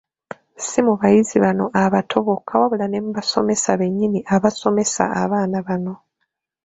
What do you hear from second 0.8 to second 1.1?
mu